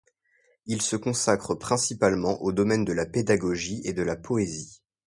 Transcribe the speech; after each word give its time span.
Il 0.65 0.81
se 0.81 0.95
consacre 0.95 1.53
principalement 1.53 2.41
aux 2.41 2.51
domaines 2.51 2.85
de 2.85 2.91
la 2.91 3.05
pédagogie 3.05 3.81
et 3.83 3.93
de 3.93 4.01
la 4.01 4.15
poésie. 4.15 4.81